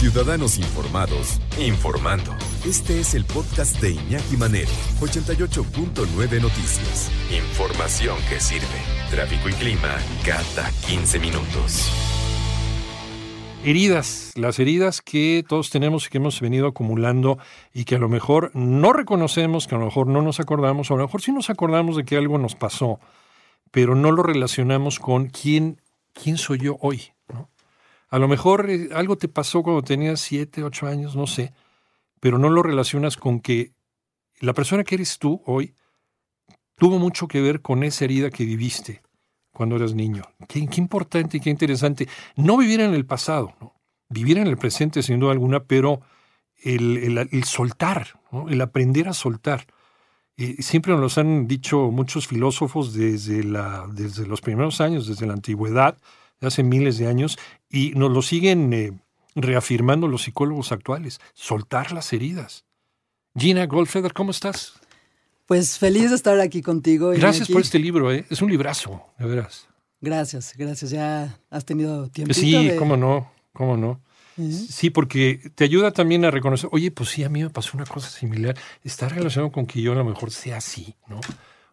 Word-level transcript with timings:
Ciudadanos 0.00 0.56
Informados, 0.56 1.42
informando. 1.58 2.34
Este 2.64 3.00
es 3.00 3.12
el 3.12 3.26
podcast 3.26 3.78
de 3.82 3.90
Iñaki 3.90 4.38
Manero, 4.38 4.70
88.9 4.98 6.40
Noticias. 6.40 7.10
Información 7.30 8.16
que 8.30 8.40
sirve. 8.40 8.64
Tráfico 9.10 9.50
y 9.50 9.52
clima 9.52 9.98
cada 10.24 10.70
15 10.88 11.18
minutos. 11.18 11.92
Heridas, 13.62 14.32
las 14.36 14.58
heridas 14.58 15.02
que 15.02 15.44
todos 15.46 15.68
tenemos 15.68 16.06
y 16.06 16.08
que 16.08 16.16
hemos 16.16 16.40
venido 16.40 16.66
acumulando 16.66 17.36
y 17.74 17.84
que 17.84 17.96
a 17.96 17.98
lo 17.98 18.08
mejor 18.08 18.52
no 18.54 18.94
reconocemos, 18.94 19.66
que 19.66 19.74
a 19.74 19.78
lo 19.78 19.84
mejor 19.84 20.06
no 20.06 20.22
nos 20.22 20.40
acordamos, 20.40 20.90
o 20.90 20.94
a 20.94 20.96
lo 20.96 21.02
mejor 21.02 21.20
sí 21.20 21.30
nos 21.30 21.50
acordamos 21.50 21.98
de 21.98 22.06
que 22.06 22.16
algo 22.16 22.38
nos 22.38 22.54
pasó, 22.54 23.00
pero 23.70 23.94
no 23.94 24.12
lo 24.12 24.22
relacionamos 24.22 24.98
con 24.98 25.26
quién, 25.26 25.82
quién 26.14 26.38
soy 26.38 26.56
yo 26.60 26.78
hoy. 26.80 27.12
A 28.10 28.18
lo 28.18 28.28
mejor 28.28 28.68
eh, 28.68 28.90
algo 28.92 29.16
te 29.16 29.28
pasó 29.28 29.62
cuando 29.62 29.82
tenías 29.82 30.20
siete, 30.20 30.62
ocho 30.62 30.86
años, 30.86 31.16
no 31.16 31.26
sé, 31.26 31.52
pero 32.18 32.38
no 32.38 32.50
lo 32.50 32.62
relacionas 32.62 33.16
con 33.16 33.40
que 33.40 33.72
la 34.40 34.52
persona 34.52 34.84
que 34.84 34.96
eres 34.96 35.18
tú 35.18 35.42
hoy 35.46 35.74
tuvo 36.76 36.98
mucho 36.98 37.28
que 37.28 37.40
ver 37.40 37.60
con 37.60 37.84
esa 37.84 38.04
herida 38.04 38.30
que 38.30 38.44
viviste 38.44 39.02
cuando 39.52 39.76
eras 39.76 39.94
niño. 39.94 40.22
Qué, 40.48 40.58
importante 40.78 41.36
y 41.36 41.40
qué 41.40 41.50
interesante. 41.50 42.08
No 42.36 42.56
vivir 42.56 42.80
en 42.80 42.94
el 42.94 43.04
pasado, 43.04 43.54
vivir 44.08 44.38
en 44.38 44.46
el 44.46 44.56
presente 44.56 45.02
sin 45.02 45.20
duda 45.20 45.32
alguna, 45.32 45.64
pero 45.64 46.00
el, 46.62 47.18
el, 47.30 47.44
soltar, 47.44 48.20
el 48.48 48.60
aprender 48.60 49.08
a 49.08 49.12
soltar. 49.12 49.66
Eh, 50.36 50.62
siempre 50.62 50.96
nos 50.96 51.18
han 51.18 51.46
dicho 51.46 51.90
muchos 51.90 52.26
filósofos 52.26 52.94
desde, 52.94 53.44
la, 53.44 53.86
desde 53.92 54.26
los 54.26 54.40
primeros 54.40 54.80
años, 54.80 55.06
desde 55.06 55.26
la 55.26 55.34
antigüedad, 55.34 55.98
hace 56.40 56.62
miles 56.62 56.98
de 56.98 57.06
años, 57.06 57.38
y 57.68 57.90
nos 57.90 58.10
lo 58.10 58.22
siguen 58.22 58.72
eh, 58.72 58.92
reafirmando 59.34 60.08
los 60.08 60.22
psicólogos 60.22 60.72
actuales, 60.72 61.20
soltar 61.34 61.92
las 61.92 62.12
heridas. 62.12 62.64
Gina 63.36 63.66
Goldfeder, 63.66 64.12
¿cómo 64.12 64.30
estás? 64.30 64.74
Pues 65.46 65.78
feliz 65.78 66.10
de 66.10 66.16
estar 66.16 66.38
aquí 66.40 66.62
contigo. 66.62 67.10
Gracias 67.10 67.48
por 67.48 67.60
este 67.60 67.78
libro, 67.78 68.12
¿eh? 68.12 68.24
es 68.30 68.40
un 68.42 68.50
librazo, 68.50 69.02
de 69.18 69.26
veras. 69.26 69.68
Gracias, 70.00 70.54
gracias. 70.56 70.90
Ya 70.90 71.38
has 71.50 71.64
tenido 71.64 72.08
tiempo. 72.08 72.32
Sí, 72.32 72.72
cómo 72.78 72.96
no, 72.96 73.30
cómo 73.52 73.76
no. 73.76 74.00
Sí, 74.36 74.88
porque 74.88 75.52
te 75.54 75.64
ayuda 75.64 75.90
también 75.90 76.24
a 76.24 76.30
reconocer, 76.30 76.70
oye, 76.72 76.90
pues 76.90 77.10
sí, 77.10 77.24
a 77.24 77.28
mí 77.28 77.42
me 77.42 77.50
pasó 77.50 77.72
una 77.74 77.84
cosa 77.84 78.08
similar. 78.08 78.56
Está 78.82 79.08
relacionado 79.08 79.52
con 79.52 79.66
que 79.66 79.82
yo 79.82 79.92
a 79.92 79.96
lo 79.96 80.04
mejor 80.04 80.30
sea 80.30 80.58
así, 80.58 80.94
¿no? 81.08 81.20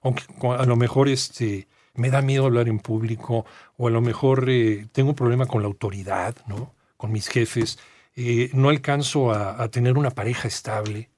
Aunque 0.01 0.23
a 0.57 0.65
lo 0.65 0.75
mejor 0.75 1.07
este, 1.07 1.67
me 1.97 2.11
da 2.11 2.21
miedo 2.21 2.45
hablar 2.45 2.69
en 2.69 2.79
público, 2.79 3.45
o 3.75 3.87
a 3.87 3.91
lo 3.91 4.01
mejor 4.01 4.49
eh, 4.49 4.87
tengo 4.91 5.09
un 5.09 5.15
problema 5.15 5.47
con 5.47 5.61
la 5.61 5.67
autoridad, 5.67 6.35
¿no? 6.47 6.71
Con 6.95 7.11
mis 7.11 7.27
jefes, 7.27 7.79
eh, 8.15 8.49
no 8.53 8.69
alcanzo 8.69 9.31
a, 9.31 9.67
tener 9.69 9.97
una 9.97 10.11
pareja 10.11 10.47
estable. 10.47 11.09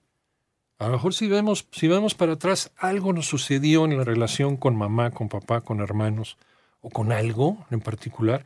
A 0.80 0.88
lo 0.88 0.94
mejor 0.94 1.14
si 1.14 1.28
vemos, 1.28 1.68
si 1.72 1.88
vemos 1.88 2.16
para 2.16 2.34
atrás, 2.34 2.72
algo 2.78 3.14
nos 3.14 3.28
sucedió 3.28 3.86
en 3.86 3.98
la 3.98 4.04
relación 4.04 4.58
con 4.58 4.76
mamá, 4.76 5.12
con 5.12 5.28
papá, 5.28 5.62
con 5.62 5.82
hermanos, 5.82 6.38
o 6.82 6.90
con 6.90 7.12
algo 7.12 7.66
en 7.70 7.82
particular, 7.82 8.46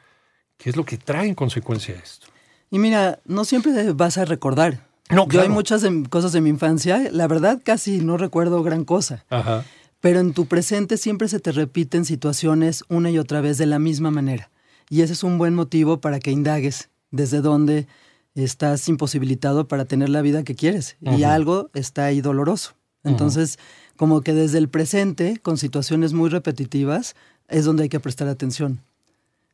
que 0.57 0.71
es 0.71 0.75
lo 0.75 0.85
que 0.85 0.97
trae 0.97 1.27
en 1.27 1.35
consecuencia 1.35 1.95
esto. 1.95 2.27
Y 2.71 2.79
mira, 2.79 3.19
no 3.25 3.45
siempre 3.45 3.91
vas 3.93 4.17
a 4.17 4.25
recordar. 4.25 4.87
No, 5.09 5.27
Yo 5.27 5.41
hay 5.41 5.49
muchas 5.49 5.85
cosas 6.09 6.31
de 6.31 6.41
mi 6.41 6.49
infancia, 6.49 7.09
la 7.11 7.27
verdad 7.27 7.61
casi 7.63 7.99
no 7.99 8.17
recuerdo 8.17 8.63
gran 8.63 8.85
cosa. 8.85 9.25
Ajá 9.29 9.63
pero 10.03 10.19
en 10.19 10.33
tu 10.33 10.47
presente 10.47 10.97
siempre 10.97 11.29
se 11.29 11.39
te 11.39 11.53
repiten 11.53 12.03
situaciones 12.03 12.83
una 12.89 13.09
y 13.09 13.17
otra 13.17 13.39
vez 13.39 13.57
de 13.57 13.65
la 13.65 13.79
misma 13.79 14.11
manera. 14.11 14.51
Y 14.89 14.99
ese 14.99 15.13
es 15.13 15.23
un 15.23 15.37
buen 15.37 15.55
motivo 15.55 16.01
para 16.01 16.19
que 16.19 16.29
indagues 16.29 16.89
desde 17.09 17.39
dónde 17.39 17.87
estás 18.35 18.89
imposibilitado 18.89 19.69
para 19.69 19.85
tener 19.85 20.09
la 20.09 20.21
vida 20.21 20.43
que 20.43 20.55
quieres 20.55 20.97
y 20.99 21.23
algo 21.23 21.69
está 21.73 22.03
ahí 22.03 22.19
doloroso. 22.19 22.73
Entonces, 23.05 23.57
como 23.95 24.19
que 24.19 24.33
desde 24.33 24.57
el 24.57 24.67
presente, 24.67 25.37
con 25.37 25.57
situaciones 25.57 26.11
muy 26.11 26.29
repetitivas, 26.29 27.15
es 27.47 27.63
donde 27.63 27.83
hay 27.83 27.89
que 27.89 28.01
prestar 28.01 28.27
atención. 28.27 28.81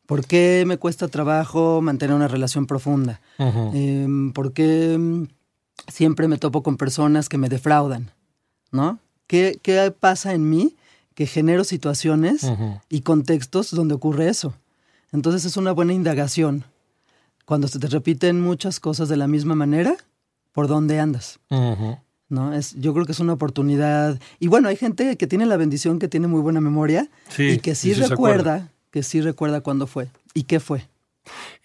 ¿Por 0.08 0.26
qué 0.26 0.64
me 0.66 0.78
cuesta 0.78 1.10
trabajo 1.10 1.80
mantener 1.80 2.16
una 2.16 2.28
relación 2.28 2.66
profunda? 2.66 3.22
Em, 3.38 4.34
¿Por 4.34 4.52
qué 4.54 4.98
mm, 4.98 5.28
siempre 5.90 6.28
me 6.28 6.40
topo 6.40 6.64
con 6.64 6.76
personas 6.76 7.30
que 7.30 7.38
me 7.38 7.50
defraudan? 7.50 8.10
¿No? 8.72 8.98
¿Qué, 9.30 9.94
pasa 10.00 10.34
en 10.34 10.50
mí 10.50 10.76
que 11.14 11.28
genero 11.28 11.64
situaciones 11.64 12.52
y 12.90 13.02
contextos 13.02 13.70
donde 13.70 13.94
ocurre 13.94 14.28
eso? 14.28 14.56
Entonces 15.12 15.46
es 15.46 15.56
una 15.56 15.72
buena 15.72 15.94
indagación. 15.94 16.64
Cuando 17.46 17.68
se 17.68 17.78
te 17.78 17.86
repiten 17.86 18.42
muchas 18.42 18.80
cosas 18.80 19.08
de 19.08 19.18
la 19.18 19.28
misma 19.28 19.54
manera, 19.54 19.96
¿por 20.52 20.68
dónde 20.68 21.00
andas? 21.00 21.40
¿No? 22.28 22.54
Es, 22.54 22.74
yo 22.80 22.92
creo 22.96 23.06
que 23.06 23.12
es 23.12 23.20
una 23.20 23.34
oportunidad. 23.34 24.20
Y 24.40 24.48
bueno, 24.48 24.68
hay 24.68 24.78
gente 24.78 25.16
que 25.16 25.28
tiene 25.28 25.46
la 25.46 25.58
bendición, 25.58 26.00
que 26.00 26.08
tiene 26.08 26.26
muy 26.26 26.42
buena 26.42 26.60
memoria 26.60 27.08
y 27.38 27.60
que 27.60 27.76
sí, 27.76 27.94
recuerda, 27.94 28.72
que 28.90 29.04
sí 29.04 29.22
recuerda 29.22 29.62
cuándo 29.62 29.86
fue 29.86 30.08
y 30.34 30.44
qué 30.44 30.60
fue. 30.60 30.88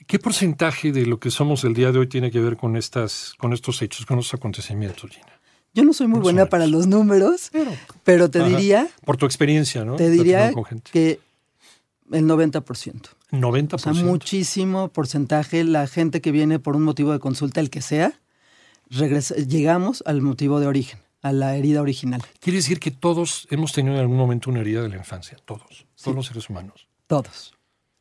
¿Qué 0.07 0.19
porcentaje 0.19 0.93
de 0.93 1.07
lo 1.07 1.19
que 1.19 1.31
somos 1.31 1.65
el 1.65 1.73
día 1.73 1.93
de 1.93 2.01
hoy 2.01 2.09
tiene 2.09 2.31
que 2.31 2.41
ver 2.41 2.59
con, 2.59 2.77
estas, 2.77 3.33
con 3.39 3.55
estos 3.55 3.81
hechos, 3.81 4.05
con 4.05 4.19
estos 4.19 4.35
acontecimientos, 4.35 5.11
Gina? 5.11 5.41
Yo 5.75 5.85
no 5.85 5.93
soy 5.93 6.07
muy 6.07 6.21
buena 6.21 6.47
para 6.47 6.67
los 6.67 6.87
números, 6.87 7.51
pero, 8.05 8.31
te 8.31 8.45
diría... 8.45 8.89
Por 9.05 9.17
tu 9.17 9.27
experiencia, 9.27 9.85
¿no? 9.85 9.97
Te 9.97 10.09
diría 10.09 10.53
que 10.93 11.21
el 12.13 12.27
90%. 12.27 12.63
90%. 13.33 13.75
O 13.75 13.79
sea, 13.79 13.93
muchísimo 13.93 14.89
porcentaje. 14.89 15.65
La 15.65 15.87
gente 15.87 16.21
que 16.21 16.31
viene 16.31 16.59
por 16.61 16.77
un 16.77 16.83
motivo 16.83 17.13
de 17.13 17.19
consulta, 17.19 17.61
el 17.61 17.71
que 17.71 17.83
sea, 17.83 18.19
llegamos 18.89 20.03
al 20.07 20.23
motivo 20.23 20.61
de 20.61 20.67
origen, 20.67 21.01
a 21.23 21.33
la 21.33 21.57
herida 21.57 21.83
original. 21.83 22.23
Quiere 22.41 22.59
decir 22.59 22.79
que 22.79 22.91
todos 22.91 23.49
hemos 23.51 23.73
tenido 23.73 23.97
en 23.97 24.01
algún 24.01 24.17
momento 24.17 24.51
una 24.51 24.61
herida 24.61 24.83
de 24.83 24.91
la 24.91 24.97
infancia, 24.97 25.39
todos, 25.45 25.87
todos 26.01 26.17
los 26.17 26.27
seres 26.27 26.49
humanos. 26.49 26.87
Todos. 27.09 27.54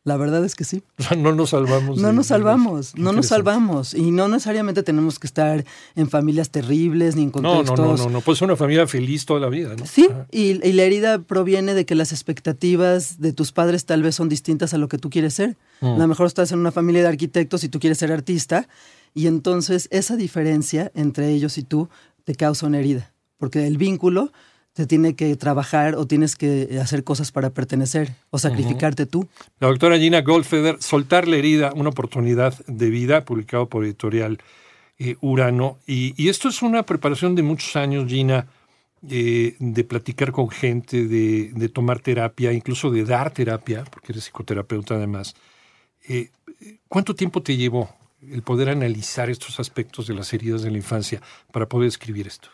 La 0.05 0.17
verdad 0.17 0.43
es 0.43 0.55
que 0.55 0.65
sí. 0.65 0.83
No 1.17 1.33
nos 1.33 1.51
salvamos. 1.51 1.99
No 1.99 2.11
nos 2.11 2.27
salvamos, 2.27 2.95
no 2.95 3.13
nos 3.13 3.27
salvamos. 3.27 3.93
Y 3.93 4.11
no 4.11 4.27
necesariamente 4.27 4.83
tenemos 4.83 5.17
que 5.17 5.27
estar 5.27 5.63
en 5.95 6.09
familias 6.09 6.49
terribles 6.49 7.15
ni 7.15 7.23
en 7.23 7.31
contextos. 7.31 7.79
No, 7.79 7.85
no, 7.85 7.97
no, 7.97 8.03
no, 8.03 8.09
no. 8.09 8.21
Puede 8.21 8.37
ser 8.37 8.45
una 8.47 8.57
familia 8.57 8.85
feliz 8.87 9.25
toda 9.25 9.39
la 9.39 9.49
vida, 9.49 9.75
¿no? 9.77 9.85
Sí, 9.85 10.09
y, 10.31 10.55
la 10.73 10.83
herida 10.83 11.19
proviene 11.19 11.73
de 11.73 11.85
que 11.85 11.95
las 11.95 12.11
expectativas 12.11 13.19
de 13.19 13.31
tus 13.31 13.51
padres 13.51 13.85
tal 13.85 14.03
vez 14.03 14.15
son 14.15 14.27
distintas 14.27 14.73
a 14.73 14.77
lo 14.77 14.89
que 14.89 14.97
tú 14.97 15.09
quieres 15.09 15.35
ser. 15.35 15.57
Mm. 15.81 15.85
A 15.85 15.97
lo 15.97 16.07
mejor 16.07 16.27
estás 16.27 16.51
en 16.51 16.59
una 16.59 16.71
familia 16.71 17.01
de 17.03 17.07
arquitectos 17.07 17.63
y 17.63 17.69
tú 17.69 17.79
quieres 17.79 17.97
ser 17.97 18.11
artista, 18.11 18.67
y 19.13 19.27
entonces 19.27 19.87
esa 19.91 20.17
diferencia 20.17 20.91
entre 20.95 21.29
ellos 21.29 21.57
y 21.57 21.63
tú 21.63 21.89
te 22.25 22.35
causa 22.35 22.65
una 22.65 22.79
herida. 22.79 23.13
Porque 23.37 23.67
el 23.67 23.77
vínculo 23.77 24.31
te 24.73 24.87
tiene 24.87 25.15
que 25.15 25.35
trabajar 25.35 25.95
o 25.95 26.07
tienes 26.07 26.35
que 26.35 26.79
hacer 26.81 27.03
cosas 27.03 27.31
para 27.31 27.51
pertenecer 27.51 28.15
o 28.31 28.39
sacrificarte 28.39 29.05
tú. 29.05 29.27
La 29.59 29.67
doctora 29.67 29.97
Gina 29.99 30.21
Goldfeder, 30.21 30.81
Soltar 30.81 31.27
la 31.27 31.37
herida, 31.37 31.71
una 31.75 31.89
oportunidad 31.89 32.53
de 32.65 32.89
vida, 32.89 33.23
publicado 33.23 33.69
por 33.69 33.85
editorial 33.85 34.39
eh, 34.97 35.15
Urano. 35.21 35.77
Y, 35.85 36.27
esto 36.27 36.49
es 36.49 36.63
una 36.63 36.83
preparación 36.83 37.35
de 37.35 37.43
muchos 37.43 37.75
años, 37.75 38.09
Gina, 38.09 38.47
eh, 39.07 39.55
de 39.59 39.83
platicar 39.83 40.31
con 40.31 40.49
gente, 40.49 41.07
de, 41.07 41.69
tomar 41.69 41.99
terapia, 41.99 42.51
incluso 42.51 42.89
de 42.89 43.05
dar 43.05 43.31
terapia, 43.31 43.83
porque 43.83 44.11
eres 44.13 44.25
psicoterapeuta 44.25 44.95
además. 44.95 45.35
Eh, 46.07 46.31
¿Cuánto 46.87 47.13
tiempo 47.13 47.43
te 47.43 47.55
llevó 47.57 47.89
el 48.21 48.41
poder 48.41 48.69
analizar 48.69 49.29
estos 49.29 49.59
aspectos 49.59 50.07
de 50.07 50.15
las 50.15 50.33
heridas 50.33 50.63
de 50.63 50.71
la 50.71 50.77
infancia 50.77 51.21
para 51.51 51.67
poder 51.67 51.89
escribir 51.89 52.25
esto? 52.25 52.49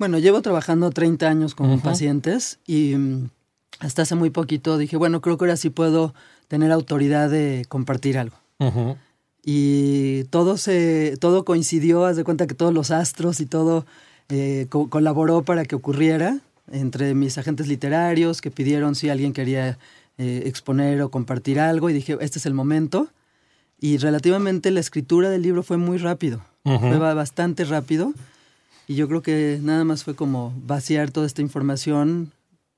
Bueno, 0.00 0.18
llevo 0.18 0.40
trabajando 0.40 0.88
30 0.88 1.28
años 1.28 1.54
con 1.54 1.78
pacientes 1.82 2.58
y 2.66 2.94
mm, 2.96 3.28
hasta 3.80 4.00
hace 4.00 4.14
muy 4.14 4.30
poquito 4.30 4.78
dije, 4.78 4.96
bueno, 4.96 5.20
creo 5.20 5.36
que 5.36 5.44
ahora 5.44 5.58
sí 5.58 5.68
puedo 5.68 6.14
tener 6.48 6.72
autoridad 6.72 7.28
de 7.28 7.66
compartir 7.68 8.16
algo. 8.16 8.34
Y 9.44 10.24
todo 10.30 10.56
se, 10.56 11.18
todo 11.20 11.44
coincidió, 11.44 12.06
haz 12.06 12.16
de 12.16 12.24
cuenta 12.24 12.46
que 12.46 12.54
todos 12.54 12.72
los 12.72 12.90
astros 12.90 13.40
y 13.40 13.46
todo 13.46 13.84
eh, 14.30 14.68
colaboró 14.70 15.42
para 15.42 15.66
que 15.66 15.74
ocurriera 15.74 16.38
entre 16.72 17.12
mis 17.12 17.36
agentes 17.36 17.68
literarios 17.68 18.40
que 18.40 18.50
pidieron 18.50 18.94
si 18.94 19.10
alguien 19.10 19.34
quería 19.34 19.76
eh, 20.16 20.44
exponer 20.46 21.02
o 21.02 21.10
compartir 21.10 21.60
algo 21.60 21.90
y 21.90 21.92
dije, 21.92 22.16
este 22.22 22.38
es 22.38 22.46
el 22.46 22.54
momento. 22.54 23.08
Y 23.78 23.98
relativamente 23.98 24.70
la 24.70 24.80
escritura 24.80 25.28
del 25.28 25.42
libro 25.42 25.62
fue 25.62 25.76
muy 25.76 25.98
rápido, 25.98 26.40
fue 26.64 26.96
bastante 26.96 27.66
rápido. 27.66 28.14
Y 28.90 28.96
yo 28.96 29.06
creo 29.06 29.22
que 29.22 29.60
nada 29.62 29.84
más 29.84 30.02
fue 30.02 30.16
como 30.16 30.52
vaciar 30.66 31.12
toda 31.12 31.24
esta 31.24 31.42
información 31.42 32.32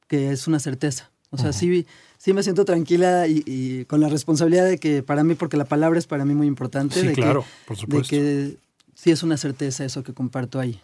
que 0.08 0.30
es 0.30 0.46
una 0.46 0.58
certeza. 0.58 1.10
O 1.30 1.38
sea, 1.38 1.54
sí, 1.54 1.86
sí 2.18 2.34
me 2.34 2.42
siento 2.42 2.66
tranquila 2.66 3.26
y, 3.26 3.86
con 3.86 4.02
la 4.02 4.10
responsabilidad 4.10 4.66
de 4.66 4.76
que 4.76 5.02
para 5.02 5.24
mí, 5.24 5.36
porque 5.36 5.56
la 5.56 5.64
palabra 5.64 5.98
es 5.98 6.06
para 6.06 6.26
mí 6.26 6.34
muy 6.34 6.46
importante. 6.46 7.00
Sí, 7.00 7.06
de 7.06 7.12
claro, 7.14 7.46
por 7.66 7.78
supuesto. 7.78 8.14
De 8.14 8.20
que 8.20 8.56
sí 8.94 9.10
es 9.10 9.22
una 9.22 9.38
certeza 9.38 9.86
eso 9.86 10.02
que 10.02 10.12
comparto 10.12 10.60
ahí. 10.60 10.78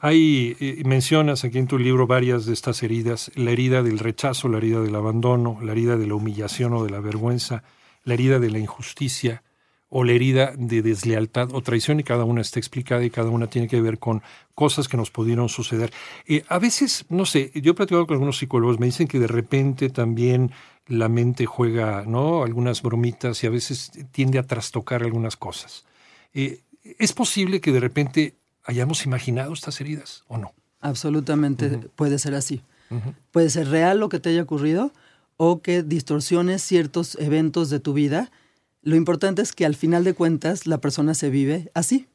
Hay, 0.00 0.56
eh, 0.58 0.82
mencionas 0.86 1.44
aquí 1.44 1.58
en 1.58 1.66
tu 1.66 1.78
libro 1.78 2.06
varias 2.06 2.46
de 2.46 2.54
estas 2.54 2.82
heridas, 2.82 3.30
la 3.34 3.50
herida 3.50 3.82
del 3.82 3.98
rechazo, 3.98 4.48
la 4.48 4.56
herida 4.56 4.80
del 4.80 4.94
abandono, 4.94 5.58
la 5.60 5.72
herida 5.72 5.98
de 5.98 6.06
la 6.06 6.14
humillación 6.14 6.72
o 6.72 6.82
de 6.82 6.88
la 6.88 7.00
vergüenza, 7.00 7.62
la 8.04 8.14
herida 8.14 8.38
de 8.38 8.50
la 8.50 8.58
injusticia 8.58 9.42
o 9.88 10.04
la 10.04 10.12
herida 10.12 10.52
de 10.56 10.82
deslealtad 10.82 11.52
o 11.52 11.62
traición 11.62 12.00
y 12.00 12.02
cada 12.02 12.24
una 12.24 12.40
está 12.40 12.58
explicada 12.58 13.04
y 13.04 13.10
cada 13.10 13.30
una 13.30 13.46
tiene 13.46 13.68
que 13.68 13.80
ver 13.80 13.98
con 13.98 14.22
cosas 14.54 14.88
que 14.88 14.96
nos 14.96 15.10
pudieron 15.10 15.48
suceder. 15.48 15.92
Eh, 16.26 16.44
a 16.48 16.58
veces, 16.58 17.04
no 17.08 17.24
sé, 17.24 17.52
yo 17.54 17.72
he 17.72 17.74
platicado 17.74 18.06
con 18.06 18.14
algunos 18.14 18.38
psicólogos, 18.38 18.80
me 18.80 18.86
dicen 18.86 19.06
que 19.06 19.18
de 19.18 19.28
repente 19.28 19.88
también 19.90 20.50
la 20.88 21.08
mente 21.08 21.46
juega 21.46 22.04
¿no? 22.06 22.42
algunas 22.42 22.82
bromitas 22.82 23.42
y 23.42 23.46
a 23.46 23.50
veces 23.50 23.92
tiende 24.12 24.38
a 24.38 24.44
trastocar 24.44 25.02
algunas 25.02 25.36
cosas. 25.36 25.84
Eh, 26.34 26.60
¿Es 26.98 27.12
posible 27.12 27.60
que 27.60 27.72
de 27.72 27.80
repente 27.80 28.34
hayamos 28.64 29.04
imaginado 29.04 29.52
estas 29.52 29.80
heridas 29.80 30.24
o 30.28 30.38
no? 30.38 30.52
Absolutamente 30.80 31.68
puede 31.94 32.18
ser 32.18 32.34
así. 32.34 32.62
Puede 33.32 33.50
ser 33.50 33.68
real 33.68 33.98
lo 33.98 34.08
que 34.08 34.20
te 34.20 34.28
haya 34.28 34.42
ocurrido 34.42 34.92
o 35.36 35.60
que 35.60 35.82
distorsiones 35.82 36.62
ciertos 36.62 37.16
eventos 37.20 37.68
de 37.68 37.80
tu 37.80 37.92
vida 37.92 38.30
lo 38.86 38.94
importante 38.94 39.42
es 39.42 39.52
que 39.52 39.66
al 39.66 39.74
final 39.74 40.04
de 40.04 40.14
cuentas 40.14 40.68
la 40.68 40.78
persona 40.78 41.14
se 41.14 41.28
vive 41.28 41.72
así. 41.74 42.06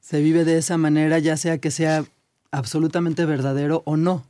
Se 0.00 0.22
vive 0.22 0.46
de 0.46 0.56
esa 0.56 0.78
manera, 0.78 1.18
ya 1.18 1.36
sea 1.36 1.58
que 1.58 1.70
sea 1.70 2.02
absolutamente 2.50 3.26
verdadero 3.26 3.82
o 3.84 3.98
no. 3.98 4.24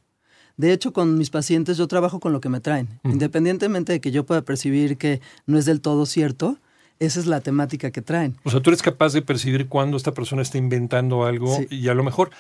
De 0.56 0.72
hecho, 0.72 0.92
con 0.92 1.16
mis 1.16 1.30
pacientes 1.30 1.76
yo 1.76 1.86
trabajo 1.86 2.18
con 2.18 2.32
lo 2.32 2.40
que 2.40 2.48
me 2.48 2.58
traen. 2.58 2.88
Independientemente 3.04 3.92
de 3.92 4.00
que 4.00 4.10
yo 4.10 4.26
pueda 4.26 4.42
percibir 4.42 4.96
que 4.96 5.20
no 5.46 5.56
es 5.56 5.66
del 5.66 5.80
todo 5.80 6.04
cierto, 6.04 6.58
esa 6.98 7.20
es 7.20 7.26
la 7.26 7.42
temática 7.42 7.92
que 7.92 8.02
traen. 8.02 8.36
O 8.42 8.50
sea, 8.50 8.58
tú 8.58 8.70
eres 8.70 8.82
capaz 8.82 9.12
de 9.12 9.22
percibir 9.22 9.68
cuando 9.68 9.96
esta 9.96 10.12
persona 10.12 10.42
está 10.42 10.58
inventando 10.58 11.26
algo 11.26 11.60
y 11.70 11.86
a 11.86 11.94
lo 11.94 12.02
mejor 12.02 12.30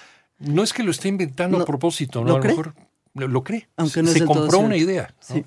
no 0.40 0.64
es 0.64 0.72
que 0.72 0.82
lo 0.82 0.90
esté 0.90 1.06
inventando 1.06 1.62
a 1.62 1.64
propósito, 1.64 2.24
¿no? 2.24 2.34
a 2.34 2.38
lo 2.38 2.44
mejor 2.44 2.74
lo, 3.14 3.44
cree. 3.44 3.68
Aunque 3.76 4.02
no 4.02 4.10
se 4.10 4.24
compró 4.24 4.58
una 4.58 4.76
idea. 4.76 5.14
Sí 5.20 5.44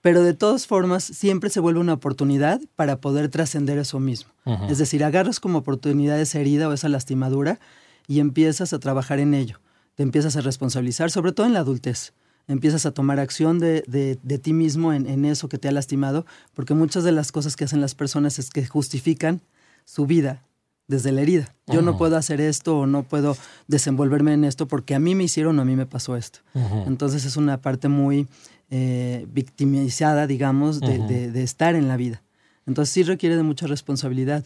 pero 0.00 0.22
de 0.22 0.34
todas 0.34 0.66
formas 0.66 1.04
siempre 1.04 1.50
se 1.50 1.60
vuelve 1.60 1.80
una 1.80 1.94
oportunidad 1.94 2.60
para 2.76 3.00
poder 3.00 3.28
trascender 3.28 3.78
eso 3.78 4.00
mismo. 4.00 4.30
Es 4.68 4.78
decir, 4.78 5.02
agarras 5.02 5.40
como 5.40 5.58
oportunidad 5.58 6.20
esa 6.20 6.38
herida 6.38 6.68
o 6.68 6.72
esa 6.72 6.88
lastimadura 6.88 7.58
y 8.06 8.20
empiezas 8.20 8.72
a 8.72 8.78
trabajar 8.78 9.18
en 9.18 9.34
ello, 9.34 9.60
te 9.96 10.04
empiezas 10.04 10.36
a 10.36 10.40
responsabilizar, 10.40 11.10
sobre 11.10 11.32
todo 11.32 11.46
en 11.46 11.52
la 11.52 11.60
adultez. 11.60 12.12
Empiezas 12.48 12.86
a 12.86 12.92
tomar 12.92 13.18
acción 13.18 13.58
de, 13.58 13.82
de, 13.88 14.38
ti 14.38 14.52
mismo 14.52 14.92
en, 14.92 15.08
en, 15.08 15.24
eso 15.24 15.48
que 15.48 15.58
te 15.58 15.66
ha 15.66 15.72
lastimado, 15.72 16.26
porque 16.54 16.74
muchas 16.74 17.02
de 17.02 17.10
las 17.10 17.32
cosas 17.32 17.56
que 17.56 17.64
hacen 17.64 17.80
las 17.80 17.96
personas 17.96 18.38
es 18.38 18.50
que 18.50 18.64
justifican 18.64 19.40
su 19.84 20.06
vida 20.06 20.46
desde 20.88 21.12
la 21.12 21.22
herida. 21.22 21.54
Yo 21.66 21.82
no 21.82 21.98
puedo 21.98 22.16
hacer 22.16 22.40
esto 22.40 22.78
o 22.78 22.86
no 22.86 23.02
puedo 23.02 23.36
desenvolverme 23.66 24.32
en 24.34 24.44
esto 24.44 24.68
porque 24.68 24.94
a 24.94 25.00
mí 25.00 25.14
me 25.14 25.24
hicieron 25.24 25.58
o 25.58 25.62
a 25.62 25.64
mí 25.64 25.74
me 25.74 25.86
pasó 25.86 26.16
esto. 26.16 26.40
Entonces 26.86 27.24
es 27.24 27.36
una 27.36 27.60
parte 27.60 27.88
muy 27.88 28.28
eh, 28.70 29.26
victimizada, 29.30 30.26
digamos, 30.26 30.80
de, 30.80 30.98
de, 31.30 31.42
estar 31.42 31.74
en 31.74 31.88
la 31.88 31.96
vida. 31.96 32.22
Entonces 32.66 32.92
sí 32.92 33.02
requiere 33.02 33.36
de 33.36 33.42
mucha 33.42 33.66
responsabilidad. 33.66 34.44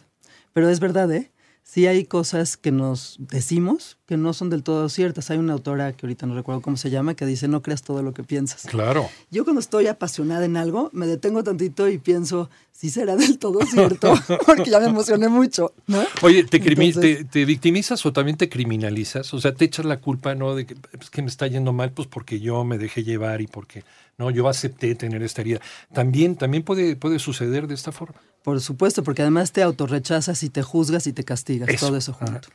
Pero 0.53 0.69
es 0.69 0.79
verdad, 0.79 1.11
¿eh? 1.11 1.31
sí 1.63 1.87
hay 1.87 2.05
cosas 2.05 2.57
que 2.57 2.71
nos 2.71 3.17
decimos 3.19 3.97
que 4.11 4.17
no 4.17 4.33
son 4.33 4.49
del 4.49 4.61
todo 4.61 4.89
ciertas. 4.89 5.31
Hay 5.31 5.37
una 5.37 5.53
autora 5.53 5.93
que 5.93 6.05
ahorita 6.05 6.25
no 6.25 6.35
recuerdo 6.35 6.59
cómo 6.59 6.75
se 6.75 6.89
llama 6.89 7.13
que 7.13 7.25
dice 7.25 7.47
no 7.47 7.61
creas 7.61 7.81
todo 7.81 8.03
lo 8.03 8.13
que 8.13 8.23
piensas. 8.23 8.63
Claro. 8.63 9.09
Yo 9.29 9.45
cuando 9.45 9.61
estoy 9.61 9.87
apasionada 9.87 10.43
en 10.43 10.57
algo 10.57 10.89
me 10.91 11.07
detengo 11.07 11.45
tantito 11.45 11.87
y 11.87 11.97
pienso 11.97 12.49
si 12.73 12.89
será 12.89 13.15
del 13.15 13.37
todo 13.37 13.65
cierto 13.65 14.13
porque 14.45 14.69
ya 14.69 14.81
me 14.81 14.87
emocioné 14.87 15.29
mucho. 15.29 15.73
¿no? 15.87 16.03
Oye, 16.23 16.43
¿te, 16.43 16.59
te, 16.59 17.45
victimizas 17.45 18.05
o 18.05 18.11
también 18.11 18.35
te 18.35 18.49
criminalizas? 18.49 19.33
O 19.33 19.39
sea, 19.39 19.53
te 19.53 19.63
echas 19.63 19.85
la 19.85 20.01
culpa, 20.01 20.35
¿no? 20.35 20.55
De 20.55 20.65
que, 20.65 20.75
pues, 20.75 21.09
que 21.09 21.21
me 21.21 21.29
está 21.29 21.47
yendo 21.47 21.71
mal, 21.71 21.93
pues 21.93 22.09
porque 22.09 22.41
yo 22.41 22.65
me 22.65 22.77
dejé 22.77 23.05
llevar 23.05 23.39
y 23.39 23.47
porque 23.47 23.85
no, 24.17 24.29
yo 24.29 24.49
acepté 24.49 24.93
tener 24.95 25.23
esta 25.23 25.39
herida. 25.39 25.61
También, 25.93 26.35
también 26.35 26.63
puede, 26.63 26.97
puede 26.97 27.17
suceder 27.17 27.65
de 27.67 27.75
esta 27.75 27.93
forma. 27.93 28.19
Por 28.43 28.59
supuesto, 28.59 29.05
porque 29.05 29.21
además 29.21 29.53
te 29.53 29.63
autorrechazas 29.63 30.43
y 30.43 30.49
te 30.49 30.63
juzgas 30.63 31.07
y 31.07 31.13
te 31.13 31.23
castigas, 31.23 31.73
todo 31.79 31.95
eso 31.95 32.11
junto. 32.11 32.49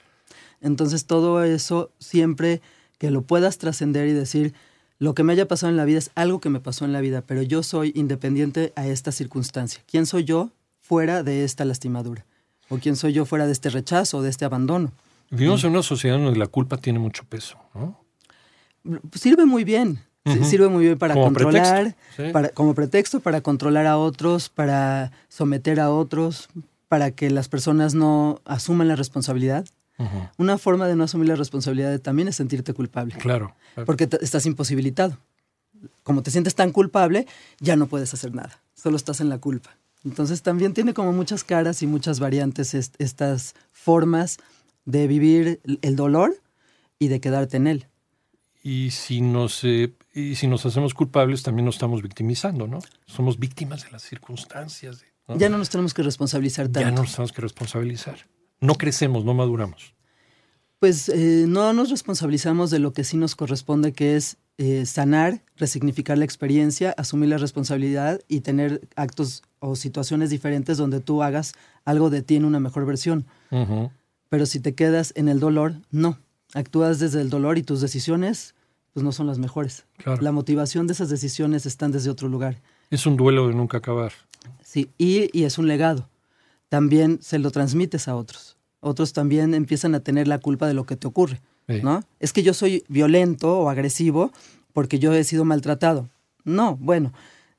Entonces 0.61 1.06
todo 1.06 1.43
eso 1.43 1.91
siempre 1.99 2.61
que 2.99 3.11
lo 3.11 3.23
puedas 3.23 3.58
trascender 3.58 4.08
y 4.08 4.12
decir, 4.12 4.55
lo 4.99 5.14
que 5.14 5.23
me 5.23 5.32
haya 5.32 5.47
pasado 5.47 5.70
en 5.70 5.76
la 5.76 5.85
vida 5.85 5.99
es 5.99 6.11
algo 6.14 6.41
que 6.41 6.49
me 6.49 6.61
pasó 6.61 6.85
en 6.85 6.93
la 6.93 7.00
vida, 7.00 7.23
pero 7.23 7.43
yo 7.43 7.62
soy 7.62 7.93
independiente 7.94 8.73
a 8.76 8.87
esta 8.87 9.12
circunstancia. 9.12 9.82
¿Quién 9.87 10.06
soy 10.06 10.25
yo 10.25 10.50
fuera 10.81 11.23
de 11.23 11.44
esta 11.44 11.64
lastimadura? 11.64 12.25
¿O 12.69 12.79
quién 12.79 12.97
soy 12.97 13.12
yo 13.12 13.26
fuera 13.26 13.47
de 13.47 13.53
este 13.53 13.70
rechazo, 13.70 14.23
de 14.23 14.31
este 14.31 14.44
abandono? 14.44 14.93
Vivimos 15.31 15.62
en 15.64 15.70
una 15.70 15.82
sociedad 15.82 16.19
donde 16.19 16.38
la 16.38 16.47
culpa 16.47 16.79
tiene 16.79 16.99
mucho 16.99 17.25
peso, 17.25 17.58
¿no? 17.75 18.00
Sirve 19.12 19.44
muy 19.44 19.64
bien, 19.64 20.00
Sirve 20.44 20.69
muy 20.69 20.85
bien 20.85 20.99
para 20.99 21.14
controlar, 21.14 21.94
Para, 22.32 22.49
como 22.49 22.75
pretexto 22.75 23.20
para 23.20 23.41
controlar 23.41 23.87
a 23.87 23.97
otros, 23.97 24.49
para 24.49 25.12
someter 25.29 25.79
a 25.79 25.91
otros, 25.91 26.49
para 26.88 27.12
que 27.12 27.31
las 27.31 27.49
personas 27.49 27.94
no 27.94 28.41
asuman 28.44 28.88
la 28.88 28.97
responsabilidad. 28.97 29.64
Una 30.37 30.58
forma 30.58 30.87
de 30.87 30.96
no 30.96 31.04
asumir 31.04 31.28
la 31.28 31.37
responsabilidad 31.37 31.98
también 32.00 32.28
es 32.28 32.37
sentirte 32.37 32.75
culpable. 32.75 33.14
Claro. 33.16 33.54
Porque 33.87 34.08
estás 34.20 34.46
imposibilitado. 34.46 35.19
Como 36.02 36.22
te 36.22 36.31
sientes 36.31 36.54
tan 36.54 36.72
culpable, 36.72 37.26
ya 37.60 37.76
no 37.76 37.87
puedes 37.87 38.12
hacer 38.14 38.34
nada. 38.34 38.60
Solo 38.75 38.96
estás 38.96 39.20
en 39.20 39.28
la 39.28 39.38
culpa. 39.38 39.76
Entonces 40.04 40.43
también 40.43 40.72
tiene 40.75 40.94
como 40.94 41.12
muchas 41.12 41.44
caras 41.44 41.82
y 41.82 41.87
muchas 41.87 42.20
variantes 42.20 42.75
estas 42.75 43.54
formas 43.72 44.38
de 44.84 45.06
vivir 45.06 45.60
el 45.82 45.96
dolor 45.96 46.37
y 46.98 47.08
de 47.08 47.20
quedarte 47.20 47.56
en 47.56 47.66
él. 47.66 47.87
Y 48.62 48.90
si 48.90 49.20
nos 49.20 49.62
eh, 49.64 49.94
y 50.12 50.34
si 50.37 50.46
nos 50.46 50.64
hacemos 50.66 50.94
culpables, 50.94 51.43
también 51.43 51.66
nos 51.66 51.76
estamos 51.76 52.02
victimizando, 52.02 52.66
¿no? 52.66 52.78
Somos 53.06 53.38
víctimas 53.38 53.84
de 53.84 53.90
las 53.93 54.02
circunstancias. 54.02 55.04
Ya 55.28 55.48
no 55.48 55.58
nos 55.58 55.70
tenemos 55.70 55.93
que 55.93 56.02
responsabilizar 56.02 56.66
tanto. 56.66 56.81
Ya 56.81 56.90
no 56.90 57.02
nos 57.02 57.12
tenemos 57.12 57.32
que 57.32 57.43
responsabilizar. 57.43 58.26
No 58.67 58.75
crecemos, 58.75 59.25
no 59.25 59.35
maduramos. 59.35 59.95
Pues 60.79 61.09
eh, 61.09 61.45
no 61.49 61.73
nos 61.73 61.91
responsabilizamos 61.91 62.71
de 62.71 62.79
lo 62.79 62.93
que 62.93 63.05
sí 63.05 63.17
nos 63.17 63.35
corresponde, 63.35 63.93
que 63.93 64.17
es 64.17 64.37
eh, 64.59 64.85
sanar, 64.87 65.43
resignificar 65.57 66.19
la 66.19 66.25
experiencia, 66.25 66.95
asumir 66.99 67.31
la 67.31 67.39
responsabilidad 67.39 68.21
y 68.29 68.41
tener 68.41 68.87
actos 68.95 69.43
o 69.59 69.77
situaciones 69.77 70.31
diferentes 70.31 70.77
donde 70.77 71.01
tú 71.01 71.23
hagas 71.23 71.55
algo 71.85 72.11
de 72.11 72.23
ti 72.23 72.37
en 72.37 72.45
una 72.45 72.61
mejor 72.61 72.85
versión. 72.87 73.27
Pero 74.29 74.45
si 74.45 74.61
te 74.61 74.75
quedas 74.75 75.13
en 75.17 75.29
el 75.29 75.41
dolor, 75.41 75.77
no. 75.91 76.19
Actúas 76.55 76.99
desde 76.99 77.21
el 77.21 77.31
dolor 77.31 77.59
y 77.59 77.63
tus 77.63 77.81
decisiones 77.81 78.55
pues 78.97 79.05
no 79.05 79.13
son 79.13 79.27
las 79.27 79.39
mejores. 79.39 79.85
La 80.23 80.33
motivación 80.33 80.87
de 80.87 80.95
esas 80.95 81.11
decisiones 81.11 81.67
están 81.67 81.93
desde 81.93 82.09
otro 82.09 82.29
lugar. 82.29 82.63
Es 82.89 83.05
un 83.05 83.19
duelo 83.19 83.47
de 83.47 83.55
nunca 83.55 83.77
acabar. 83.77 84.15
Sí, 84.65 84.89
y, 84.97 85.45
es 85.45 85.59
un 85.59 85.69
legado. 85.69 86.09
También 86.71 87.19
se 87.21 87.39
lo 87.39 87.51
transmites 87.51 88.09
a 88.09 88.17
otros. 88.17 88.56
Otros 88.86 89.12
también 89.12 89.52
empiezan 89.52 89.96
a 89.96 90.00
tener 90.00 90.28
la 90.28 90.38
culpa 90.38 90.69
de 90.69 90.74
lo 90.74 90.84
que 90.84 90.94
te 90.94 91.08
ocurre. 91.08 91.40
¿no? 91.66 92.05
Es 92.20 92.32
que 92.32 92.44
yo 92.44 92.55
soy 92.55 92.84
violento 92.86 93.58
o 93.58 93.69
agresivo 93.69 94.31
porque 94.72 95.00
yo 95.00 95.12
he 95.12 95.24
sido 95.24 95.44
maltratado. 95.44 96.08
No, 96.44 96.76
bueno, 96.76 97.12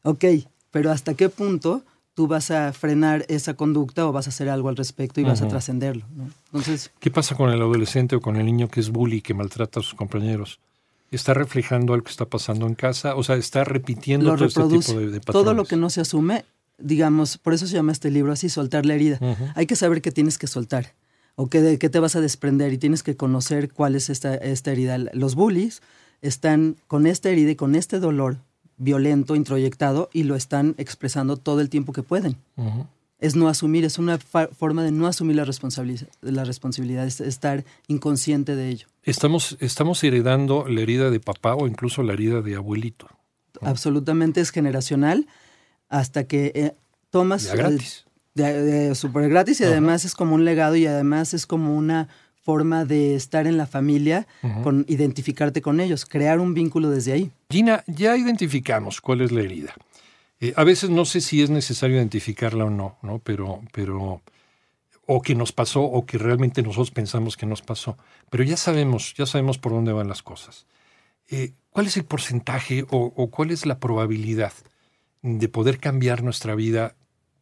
ok, 0.03 0.23
pero 0.71 0.89
¿hasta 0.89 1.15
qué 1.15 1.27
punto 1.27 1.83
tú 2.13 2.27
vas 2.27 2.49
a 2.49 2.71
frenar 2.71 3.25
esa 3.27 3.55
conducta 3.55 4.07
o 4.07 4.13
vas 4.13 4.27
a 4.27 4.29
hacer 4.29 4.47
algo 4.47 4.69
al 4.69 4.77
respecto 4.77 5.19
y 5.19 5.25
vas 5.25 5.41
a 5.41 5.49
trascenderlo? 5.49 6.05
Entonces, 6.45 6.91
¿Qué 7.01 7.11
pasa 7.11 7.35
con 7.35 7.49
el 7.49 7.61
adolescente 7.61 8.15
o 8.15 8.21
con 8.21 8.37
el 8.37 8.45
niño 8.45 8.69
que 8.69 8.79
es 8.79 8.89
bully, 8.89 9.19
que 9.19 9.33
maltrata 9.33 9.81
a 9.81 9.83
sus 9.83 9.95
compañeros? 9.95 10.61
está 11.11 11.33
reflejando 11.33 11.93
algo 11.93 12.05
que 12.05 12.11
está 12.11 12.25
pasando 12.25 12.67
en 12.67 12.75
casa, 12.75 13.15
o 13.15 13.23
sea, 13.23 13.35
está 13.35 13.63
repitiendo 13.63 14.33
todo 14.35 14.45
este 14.45 14.63
tipo 14.63 14.99
de, 14.99 15.19
Todo 15.21 15.53
lo 15.53 15.65
que 15.65 15.77
no 15.77 15.89
se 15.89 16.01
asume, 16.01 16.43
digamos, 16.77 17.37
por 17.37 17.53
eso 17.53 17.65
se 17.65 17.75
llama 17.75 17.93
este 17.93 18.11
libro 18.11 18.33
así, 18.33 18.49
soltar 18.49 18.85
la 18.85 18.95
herida. 18.95 19.19
Hay 19.55 19.67
que 19.67 19.77
saber 19.77 20.01
qué 20.01 20.11
tienes 20.11 20.37
que 20.37 20.47
soltar 20.47 20.93
o 21.37 21.47
qué, 21.47 21.61
de 21.61 21.79
qué 21.79 21.89
te 21.89 21.99
vas 21.99 22.17
a 22.17 22.21
desprender 22.21 22.73
y 22.73 22.77
tienes 22.77 23.01
que 23.03 23.15
conocer 23.15 23.71
cuál 23.71 23.95
es 23.95 24.09
esta, 24.09 24.35
esta 24.35 24.73
herida. 24.73 24.97
Los 25.13 25.35
bullies 25.35 25.81
están 26.21 26.75
con 26.87 27.07
esta 27.07 27.29
herida 27.29 27.51
y 27.51 27.55
con 27.55 27.75
este 27.75 27.99
dolor 27.99 28.39
violento, 28.77 29.35
introyectado, 29.35 30.09
y 30.11 30.23
lo 30.23 30.35
están 30.35 30.75
expresando 30.77 31.37
todo 31.37 31.61
el 31.61 31.69
tiempo 31.69 31.93
que 31.93 32.03
pueden 32.03 32.35
es 33.19 33.35
no 33.35 33.47
asumir, 33.47 33.83
es 33.83 33.97
una 33.97 34.17
forma 34.17 34.83
de 34.83 34.91
no 34.91 35.07
asumir 35.07 35.35
la, 35.35 35.45
responsabilidad, 35.45 36.07
la 36.21 36.43
responsabilidad, 36.43 37.05
es 37.05 37.19
estar 37.19 37.65
inconsciente 37.87 38.55
de 38.55 38.69
ello. 38.69 38.87
Estamos, 39.03 39.57
estamos 39.59 40.03
heredando 40.03 40.67
la 40.67 40.81
herida 40.81 41.09
de 41.09 41.19
papá 41.19 41.55
o 41.55 41.67
incluso 41.67 42.03
la 42.03 42.13
herida 42.13 42.41
de 42.41 42.55
abuelito. 42.55 43.07
Absolutamente 43.61 44.41
es 44.41 44.51
generacional 44.51 45.27
hasta 45.89 46.25
que 46.25 46.51
eh, 46.53 46.73
tomas... 47.09 47.45
Ya 47.45 47.55
gratis. 47.55 48.05
De, 48.37 48.95
súper 48.95 49.29
gratis 49.29 49.61
y 49.61 49.63
además 49.63 50.05
es 50.05 50.13
como 50.13 50.35
un 50.35 50.45
legado 50.45 50.75
y 50.75 50.85
además 50.85 51.33
es 51.33 51.45
como 51.45 51.75
una 51.75 52.07
forma 52.41 52.85
de 52.85 53.15
estar 53.15 53.45
en 53.47 53.57
la 53.57 53.67
familia, 53.67 54.25
con 54.63 54.85
identificarte 54.87 55.61
con 55.61 55.81
ellos, 55.81 56.05
crear 56.05 56.39
un 56.39 56.53
vínculo 56.53 56.89
desde 56.89 57.11
ahí. 57.11 57.31
Gina, 57.49 57.83
ya 57.87 58.15
identificamos 58.15 59.01
cuál 59.01 59.19
es 59.19 59.33
la 59.33 59.41
herida. 59.41 59.73
Eh, 60.39 60.53
a 60.55 60.63
veces 60.63 60.89
no 60.89 61.03
sé 61.03 61.19
si 61.19 61.41
es 61.41 61.49
necesario 61.49 61.97
identificarla 61.97 62.65
o 62.65 62.69
no, 62.69 62.97
¿no? 63.01 63.19
Pero, 63.19 63.61
pero, 63.73 64.21
o 65.05 65.21
que 65.21 65.35
nos 65.35 65.51
pasó 65.51 65.81
o 65.81 66.05
que 66.05 66.17
realmente 66.17 66.61
nosotros 66.61 66.91
pensamos 66.91 67.35
que 67.37 67.45
nos 67.45 67.61
pasó. 67.61 67.97
Pero 68.29 68.43
ya 68.43 68.57
sabemos, 68.57 69.13
ya 69.17 69.25
sabemos 69.25 69.57
por 69.57 69.71
dónde 69.71 69.91
van 69.91 70.07
las 70.07 70.21
cosas. 70.21 70.67
Eh, 71.29 71.53
¿Cuál 71.71 71.87
es 71.87 71.97
el 71.97 72.05
porcentaje 72.05 72.85
o, 72.89 73.29
cuál 73.29 73.51
es 73.51 73.65
la 73.65 73.79
probabilidad 73.79 74.53
de 75.21 75.47
poder 75.49 75.79
cambiar 75.79 76.23
nuestra 76.23 76.55
vida 76.55 76.95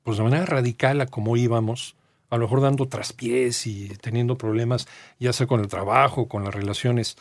pues 0.06 0.20
de 0.20 0.24
manera 0.24 0.46
radical 0.46 1.02
a 1.02 1.08
como 1.08 1.36
íbamos, 1.36 1.96
a 2.30 2.38
lo 2.38 2.44
mejor 2.44 2.62
dando 2.62 2.88
traspiés 2.88 3.66
y 3.66 3.90
teniendo 4.02 4.38
problemas, 4.38 4.88
ya 5.20 5.34
sea 5.34 5.48
con 5.48 5.62
el 5.62 5.68
trabajo, 5.68 6.28
con 6.28 6.44
las 6.44 6.54
relaciones, 6.54 7.18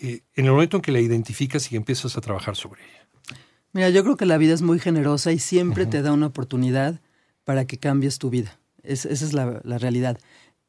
eh, 0.00 0.22
en 0.34 0.46
el 0.46 0.52
momento 0.52 0.78
en 0.78 0.82
que 0.82 0.92
la 0.92 1.00
identificas 1.00 1.70
y 1.70 1.76
empiezas 1.76 2.16
a 2.16 2.22
trabajar 2.22 2.56
sobre 2.56 2.80
ella? 2.84 3.38
Mira, 3.74 3.90
yo 3.90 4.02
creo 4.02 4.16
que 4.16 4.24
la 4.24 4.38
vida 4.38 4.54
es 4.54 4.62
muy 4.62 4.78
generosa 4.78 5.30
y 5.30 5.38
siempre 5.38 5.84
te 5.84 6.00
da 6.00 6.12
una 6.12 6.28
oportunidad 6.28 7.02
para 7.44 7.66
que 7.66 7.76
cambies 7.76 8.18
tu 8.18 8.30
vida. 8.30 8.58
esa 8.82 9.10
es 9.10 9.34
la, 9.34 9.60
la, 9.62 9.76
realidad. 9.76 10.18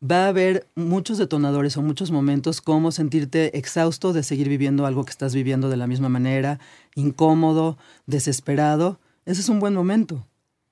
Va 0.03 0.25
a 0.25 0.27
haber 0.27 0.67
muchos 0.75 1.17
detonadores 1.17 1.77
o 1.77 1.81
muchos 1.81 2.11
momentos 2.11 2.59
como 2.59 2.91
sentirte 2.91 3.57
exhausto 3.57 4.11
de 4.11 4.23
seguir 4.23 4.49
viviendo 4.49 4.85
algo 4.85 5.05
que 5.05 5.11
estás 5.11 5.33
viviendo 5.33 5.69
de 5.69 5.77
la 5.77 5.87
misma 5.87 6.09
manera, 6.09 6.59
incómodo, 6.93 7.77
desesperado. 8.05 8.99
Ese 9.25 9.39
es 9.39 9.47
un 9.47 9.61
buen 9.61 9.73
momento 9.73 10.27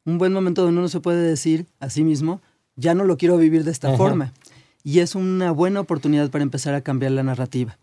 un 0.05 0.17
buen 0.17 0.33
momento 0.33 0.63
donde 0.63 0.79
uno 0.79 0.87
se 0.87 0.99
puede 0.99 1.21
decir 1.21 1.65
a 1.79 1.89
sí 1.89 2.03
mismo, 2.03 2.41
ya 2.75 2.93
no 2.93 3.03
lo 3.03 3.17
quiero 3.17 3.37
vivir 3.37 3.63
de 3.63 3.71
esta 3.71 3.95
forma. 3.97 4.33
Y 4.83 4.99
es 4.99 5.15
una 5.15 5.51
buena 5.51 5.81
oportunidad 5.81 6.29
para 6.29 6.43
empezar 6.43 6.73
a 6.73 6.81
cambiar 6.81 7.11
la 7.11 7.23
narrativa. 7.23 7.77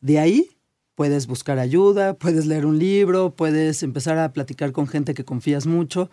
De 0.00 0.18
ahí 0.18 0.48
puedes 0.94 1.26
buscar 1.26 1.58
ayuda, 1.58 2.14
puedes 2.14 2.46
leer 2.46 2.66
un 2.66 2.78
libro, 2.78 3.34
puedes 3.36 3.82
empezar 3.82 4.18
a 4.18 4.32
platicar 4.32 4.72
con 4.72 4.88
gente 4.88 5.14
que 5.14 5.24
confías 5.24 5.66
mucho, 5.66 6.10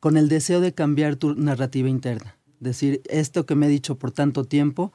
con 0.00 0.16
el 0.16 0.28
deseo 0.28 0.60
de 0.60 0.74
cambiar 0.74 1.16
tu 1.16 1.34
narrativa 1.34 1.88
interna. 1.88 2.36
Decir, 2.60 3.00
esto 3.08 3.46
que 3.46 3.54
me 3.54 3.66
he 3.66 3.70
dicho 3.70 3.96
por 3.96 4.10
tanto 4.10 4.44
tiempo, 4.44 4.92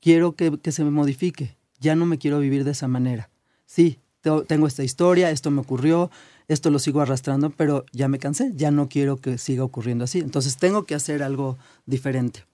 quiero 0.00 0.36
que, 0.36 0.58
que 0.58 0.72
se 0.72 0.84
me 0.84 0.90
modifique. 0.90 1.56
Ya 1.80 1.96
no 1.96 2.06
me 2.06 2.18
quiero 2.18 2.38
vivir 2.38 2.64
de 2.64 2.72
esa 2.72 2.88
manera. 2.88 3.30
Sí, 3.64 3.98
tengo 4.46 4.66
esta 4.66 4.84
historia, 4.84 5.30
esto 5.30 5.50
me 5.50 5.60
ocurrió, 5.60 6.10
esto 6.48 6.70
lo 6.70 6.78
sigo 6.78 7.00
arrastrando, 7.00 7.50
pero 7.50 7.84
ya 7.92 8.08
me 8.08 8.18
cansé, 8.18 8.52
ya 8.54 8.70
no 8.70 8.88
quiero 8.88 9.16
que 9.16 9.38
siga 9.38 9.64
ocurriendo 9.64 10.04
así. 10.04 10.20
Entonces 10.20 10.56
tengo 10.56 10.84
que 10.84 10.94
hacer 10.94 11.22
algo 11.22 11.58
diferente. 11.86 12.44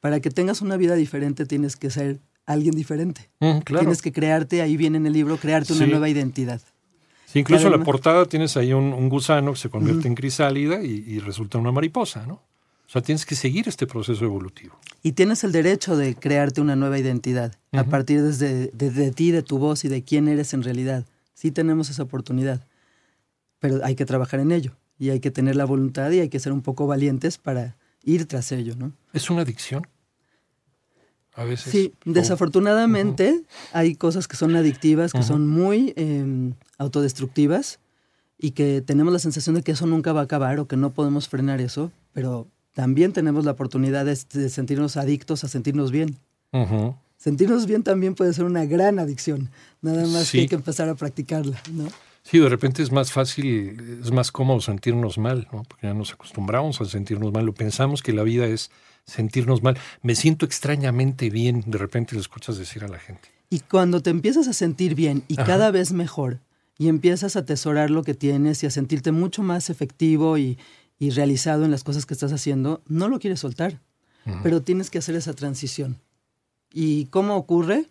Para 0.00 0.20
que 0.20 0.30
tengas 0.30 0.60
una 0.60 0.76
vida 0.76 0.94
diferente 0.94 1.46
tienes 1.46 1.76
que 1.76 1.90
ser 1.90 2.20
alguien 2.46 2.74
diferente. 2.74 3.28
Mm, 3.40 3.58
tienes 3.60 4.02
que 4.02 4.12
crearte, 4.12 4.62
ahí 4.62 4.76
viene 4.76 4.98
en 4.98 5.06
el 5.06 5.12
libro, 5.12 5.36
crearte 5.36 5.72
una 5.72 5.86
nueva 5.86 6.08
identidad. 6.08 6.60
Sí, 7.26 7.40
incluso 7.40 7.66
en 7.66 7.72
la 7.72 7.84
portada 7.84 8.24
tienes 8.26 8.56
ahí 8.56 8.72
un, 8.72 9.08
gusano 9.08 9.52
que 9.52 9.58
se 9.58 9.68
convierte 9.68 10.06
en 10.06 10.14
crisálida 10.14 10.82
y, 10.82 11.18
resulta 11.18 11.58
una 11.58 11.72
mariposa, 11.72 12.24
¿no? 12.26 12.42
O 12.86 12.88
sea, 12.88 13.02
tienes 13.02 13.26
que 13.26 13.34
seguir 13.34 13.68
este 13.68 13.86
proceso 13.86 14.24
evolutivo. 14.24 14.78
Y 15.02 15.12
tienes 15.12 15.42
el 15.44 15.52
derecho 15.52 15.96
de 15.96 16.14
crearte 16.14 16.60
una 16.60 16.76
nueva 16.76 16.98
identidad 16.98 17.54
a 17.72 17.84
partir 17.84 18.22
desde, 18.22 18.68
de 18.68 19.10
ti, 19.10 19.32
de 19.32 19.42
tu 19.42 19.58
voz 19.58 19.84
y 19.84 19.88
de 19.88 20.02
quién 20.02 20.28
eres 20.28 20.54
en 20.54 20.62
realidad. 20.62 21.04
Sí 21.34 21.50
tenemos 21.50 21.90
esa 21.90 22.04
oportunidad 22.04 22.64
pero 23.58 23.84
hay 23.84 23.94
que 23.94 24.06
trabajar 24.06 24.40
en 24.40 24.52
ello 24.52 24.72
y 24.98 25.10
hay 25.10 25.20
que 25.20 25.30
tener 25.30 25.56
la 25.56 25.64
voluntad 25.64 26.10
y 26.10 26.20
hay 26.20 26.28
que 26.28 26.40
ser 26.40 26.52
un 26.52 26.62
poco 26.62 26.86
valientes 26.86 27.38
para 27.38 27.76
ir 28.04 28.26
tras 28.26 28.52
ello, 28.52 28.74
¿no? 28.76 28.92
¿Es 29.12 29.30
una 29.30 29.42
adicción? 29.42 29.86
A 31.34 31.44
veces. 31.44 31.70
Sí, 31.70 31.92
desafortunadamente 32.04 33.42
hay 33.72 33.94
cosas 33.94 34.26
que 34.26 34.36
son 34.36 34.56
adictivas, 34.56 35.12
que 35.12 35.22
son 35.22 35.46
muy 35.46 35.92
em, 35.96 36.54
autodestructivas 36.78 37.78
y 38.38 38.52
que 38.52 38.80
tenemos 38.80 39.12
la 39.12 39.18
sensación 39.18 39.54
de 39.54 39.62
que 39.62 39.72
eso 39.72 39.86
nunca 39.86 40.14
va 40.14 40.20
a 40.20 40.24
acabar 40.24 40.58
o 40.60 40.66
que 40.66 40.76
no 40.76 40.92
podemos 40.92 41.28
frenar 41.28 41.60
eso, 41.60 41.92
pero 42.14 42.46
también 42.76 43.14
tenemos 43.14 43.46
la 43.46 43.52
oportunidad 43.52 44.04
de, 44.04 44.14
sentirnos 44.50 44.98
adictos 44.98 45.44
a 45.44 45.48
sentirnos 45.48 45.90
bien. 45.90 46.18
Sentirnos 47.16 47.64
bien 47.64 47.82
también 47.82 48.14
puede 48.14 48.34
ser 48.34 48.44
una 48.44 48.66
gran 48.66 48.98
adicción, 48.98 49.48
nada 49.80 50.06
más 50.06 50.30
que 50.30 50.40
hay 50.40 50.46
que 50.46 50.56
empezar 50.56 50.86
a 50.90 50.94
practicarla, 50.94 51.58
¿no? 51.72 51.88
Sí, 52.22 52.38
de 52.38 52.50
repente 52.50 52.82
es 52.82 52.92
más 52.92 53.12
fácil, 53.12 53.98
es 54.02 54.12
más 54.12 54.30
cómodo 54.30 54.60
sentirnos 54.60 55.16
mal, 55.16 55.48
¿no? 55.54 55.62
Porque 55.62 55.86
ya 55.86 55.94
nos 55.94 56.12
acostumbramos 56.12 56.78
a 56.82 56.84
sentirnos 56.84 57.32
mal, 57.32 57.46
lo 57.46 57.54
pensamos 57.54 58.02
que 58.02 58.12
la 58.12 58.24
vida 58.24 58.44
es 58.44 58.70
sentirnos 59.06 59.62
mal. 59.62 59.78
Me 60.02 60.14
siento 60.14 60.44
extrañamente 60.44 61.30
bien, 61.30 61.64
de 61.66 61.78
repente 61.78 62.14
lo 62.14 62.20
escuchas 62.20 62.58
decir 62.58 62.84
a 62.84 62.88
la 62.88 62.98
gente. 62.98 63.30
Y 63.48 63.60
cuando 63.60 64.02
te 64.02 64.10
empiezas 64.10 64.48
a 64.48 64.52
sentir 64.52 64.94
bien 64.94 65.22
y 65.28 65.36
cada 65.36 65.70
vez 65.70 65.92
mejor, 65.92 66.40
y 66.78 66.88
empiezas 66.88 67.36
a 67.36 67.38
atesorar 67.38 67.90
lo 67.90 68.02
que 68.02 68.12
tienes 68.12 68.62
y 68.62 68.66
a 68.66 68.70
sentirte 68.70 69.12
mucho 69.12 69.42
más 69.42 69.70
efectivo 69.70 70.36
y, 70.36 70.58
realizado 70.98 71.64
en 71.64 71.70
las 71.70 71.84
cosas 71.84 72.06
que 72.06 72.14
estás 72.14 72.32
haciendo, 72.32 72.82
no 72.86 73.08
lo 73.08 73.18
quieres 73.18 73.40
soltar, 73.40 73.80
pero 74.42 74.62
tienes 74.62 74.90
que 74.90 74.98
hacer 74.98 75.14
esa 75.14 75.34
transición. 75.34 75.98
¿Y 76.72 77.06
cómo 77.06 77.36
ocurre? 77.36 77.86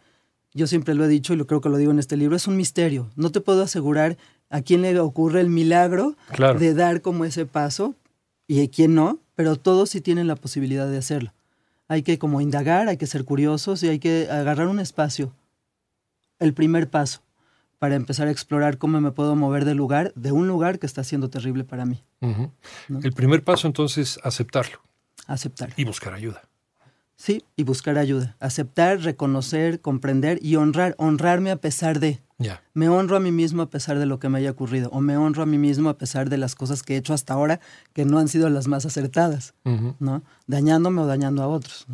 yo 0.56 0.68
siempre 0.68 0.96
lo 0.96 1.04
he 1.04 1.10
dicho 1.10 1.34
y 1.34 1.36
lo 1.36 1.46
creo 1.46 1.60
que 1.60 1.68
lo 1.68 1.78
digo 1.78 1.92
en 1.92 2.00
este 2.00 2.16
libro, 2.16 2.36
es 2.36 2.48
un 2.48 2.56
misterio. 2.56 3.12
No 3.18 3.30
te 3.30 3.42
puedo 3.42 3.62
asegurar 3.62 4.18
a 4.50 4.62
quién 4.62 4.82
le 4.82 4.98
ocurre 5.00 5.42
el 5.42 5.50
milagro 5.50 6.16
de 6.58 6.74
dar 6.74 7.02
como 7.02 7.26
ese 7.26 7.46
paso 7.46 7.94
y 8.48 8.64
a 8.64 8.70
quién 8.70 8.96
no, 8.96 9.20
pero 9.36 9.58
todos 9.58 9.90
sí 9.90 10.00
tienen 10.00 10.28
la 10.28 10.38
posibilidad 10.38 10.90
de 10.90 10.98
hacerlo. 10.98 11.34
Hay 11.90 12.04
que 12.04 12.18
como 12.18 12.40
indagar, 12.40 12.88
hay 12.88 12.96
que 12.96 13.06
ser 13.06 13.26
curiosos 13.26 13.84
y 13.84 13.90
hay 13.90 14.00
que 14.00 14.30
agarrar 14.32 14.70
un 14.70 14.80
espacio, 14.80 15.34
el 16.40 16.54
primer 16.54 16.90
paso, 16.90 17.20
para 17.80 17.96
empezar 17.96 18.28
a 18.28 18.32
explorar 18.32 18.78
cómo 18.78 19.02
me 19.02 19.12
puedo 19.12 19.36
mover 19.36 19.66
del 19.66 19.78
lugar, 19.78 20.14
de 20.16 20.32
un 20.32 20.48
lugar 20.48 20.80
que 20.80 20.86
está 20.86 21.04
siendo 21.04 21.30
terrible 21.30 21.64
para 21.64 21.86
mí. 21.86 22.04
El 22.90 23.14
primer 23.14 23.44
paso 23.44 23.68
entonces, 23.68 24.20
aceptarlo. 24.24 24.80
Aceptar. 25.28 25.74
Y 25.76 25.84
buscar 25.84 26.14
ayuda. 26.14 26.44
Sí, 27.18 27.44
y 27.56 27.64
buscar 27.64 27.98
ayuda. 27.98 28.36
Aceptar, 28.40 29.00
reconocer, 29.00 29.80
comprender 29.80 30.40
y 30.42 30.58
honrar. 30.58 30.96
Honrarme 30.98 31.52
a 31.52 31.56
pesar 31.56 32.00
de. 32.00 32.22
Me 32.74 32.90
honro 32.90 33.16
a 33.16 33.22
mí 33.22 33.32
mismo 33.32 33.62
a 33.62 33.70
pesar 33.70 33.98
de 33.98 34.06
lo 34.06 34.20
que 34.20 34.28
me 34.28 34.40
haya 34.40 34.52
ocurrido. 34.52 34.90
O 34.92 35.00
me 35.00 35.16
honro 35.16 35.44
a 35.44 35.46
mí 35.46 35.58
mismo 35.58 35.90
a 35.90 35.98
pesar 35.98 36.30
de 36.30 36.38
las 36.38 36.56
cosas 36.56 36.84
que 36.84 36.96
he 36.96 36.98
hecho 36.98 37.14
hasta 37.14 37.34
ahora 37.34 37.62
que 37.94 38.04
no 38.04 38.20
han 38.20 38.28
sido 38.28 38.50
las 38.50 38.68
más 38.68 38.86
acertadas. 38.86 39.54
¿no? 40.00 40.24
Dañándome 40.46 41.02
o 41.02 41.06
dañando 41.06 41.42
a 41.42 41.48
otros. 41.48 41.88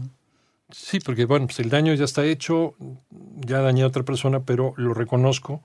Sí, 0.71 0.99
porque 0.99 1.25
bueno, 1.25 1.47
pues 1.47 1.59
el 1.59 1.69
daño 1.69 1.93
ya 1.93 2.05
está 2.05 2.25
hecho, 2.25 2.75
ya 3.37 3.59
dañé 3.61 3.83
a 3.83 3.87
otra 3.87 4.03
persona, 4.03 4.43
pero 4.43 4.73
lo 4.77 4.93
reconozco. 4.93 5.61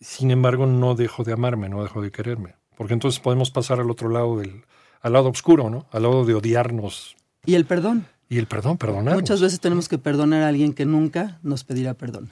Sin 0.00 0.30
embargo, 0.30 0.66
no 0.66 0.94
dejo 0.94 1.24
de 1.24 1.32
amarme, 1.32 1.68
no 1.68 1.82
dejo 1.82 2.02
de 2.02 2.10
quererme. 2.10 2.54
Porque 2.76 2.94
entonces 2.94 3.20
podemos 3.20 3.50
pasar 3.50 3.80
al 3.80 3.90
otro 3.90 4.08
lado 4.08 4.38
del, 4.38 4.62
al 5.00 5.12
lado 5.12 5.28
oscuro, 5.28 5.70
¿no? 5.70 5.86
Al 5.90 6.02
lado 6.02 6.24
de 6.24 6.34
odiarnos. 6.34 7.16
Y 7.44 7.54
el 7.54 7.64
perdón. 7.64 8.06
Y 8.28 8.38
el 8.38 8.46
perdón, 8.46 8.78
perdonar. 8.78 9.14
Muchas 9.14 9.40
veces 9.40 9.58
tenemos 9.58 9.88
que 9.88 9.98
perdonar 9.98 10.42
a 10.42 10.48
alguien 10.48 10.74
que 10.74 10.84
nunca 10.84 11.38
nos 11.42 11.64
pedirá 11.64 11.94
perdón. 11.94 12.30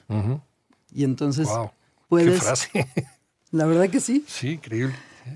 Y 0.93 1.03
entonces 1.03 1.47
wow. 1.47 1.71
puedes... 2.07 2.35
¿Qué 2.35 2.39
frase? 2.39 2.87
La 3.51 3.65
verdad 3.65 3.89
que 3.89 3.99
sí. 3.99 4.23
Sí, 4.27 4.49
increíble. 4.51 4.93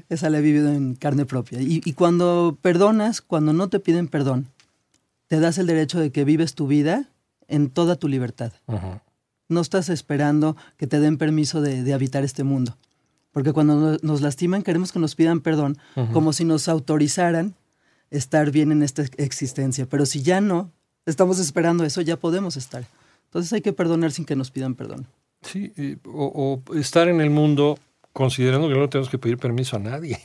Esa 0.09 0.29
la 0.29 0.39
he 0.39 0.41
vivido 0.41 0.71
en 0.71 0.95
carne 0.95 1.25
propia. 1.25 1.59
Y, 1.61 1.93
cuando 1.93 2.57
perdonas, 2.61 3.21
cuando 3.21 3.53
no 3.53 3.69
te 3.69 3.79
piden 3.79 4.07
perdón, 4.07 4.47
te 5.31 5.39
das 5.39 5.57
el 5.57 5.65
derecho 5.65 5.97
de 5.97 6.11
que 6.11 6.25
vives 6.25 6.55
tu 6.55 6.67
vida 6.67 7.05
en 7.47 7.69
toda 7.69 7.95
tu 7.95 8.09
libertad. 8.09 8.51
No 9.47 9.61
estás 9.61 9.87
esperando 9.87 10.57
que 10.75 10.87
te 10.87 10.99
den 10.99 11.17
permiso 11.17 11.61
de, 11.61 11.93
habitar 11.93 12.25
este 12.25 12.43
mundo. 12.43 12.75
Porque 13.31 13.53
cuando 13.53 13.97
nos 14.01 14.19
lastiman 14.19 14.61
queremos 14.61 14.91
que 14.91 14.99
nos 14.99 15.15
pidan 15.15 15.39
perdón, 15.39 15.77
como 16.11 16.33
si 16.33 16.43
nos 16.43 16.67
autorizaran 16.67 17.55
estar 18.09 18.51
bien 18.51 18.73
en 18.73 18.83
esta 18.83 19.03
existencia. 19.15 19.85
Pero 19.85 20.05
si 20.05 20.21
ya 20.21 20.41
no 20.41 20.69
estamos 21.05 21.39
esperando 21.39 21.85
eso, 21.85 22.01
ya 22.01 22.17
podemos 22.17 22.57
estar. 22.57 22.83
Entonces 23.27 23.53
hay 23.53 23.61
que 23.61 23.71
perdonar 23.71 24.11
sin 24.11 24.25
que 24.25 24.35
nos 24.35 24.51
pidan 24.51 24.75
perdón. 24.75 25.07
Sí, 25.43 25.71
o, 26.03 26.61
estar 26.75 27.07
en 27.07 27.21
el 27.21 27.29
mundo 27.29 27.79
considerando 28.11 28.67
que 28.67 28.75
no 28.75 28.89
tenemos 28.89 29.09
que 29.09 29.17
pedir 29.17 29.37
permiso 29.37 29.77
a 29.77 29.79
nadie. 29.79 30.19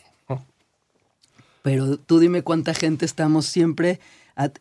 Pero 1.63 1.97
tú 1.97 2.19
dime 2.19 2.43
cuánta 2.43 2.75
gente 2.75 3.05
estamos 3.05 3.47
siempre 3.47 4.01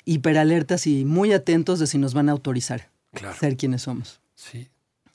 hiperalertas 0.06 0.88
y 0.88 1.06
muy 1.06 1.34
atentos 1.34 1.80
de 1.80 1.88
si 1.88 1.98
nos 1.98 2.14
van 2.14 2.30
a 2.30 2.32
autorizar 2.32 2.90
ser 3.40 3.58
quienes 3.58 3.84
somos. 3.84 4.22
Sí. 4.36 4.70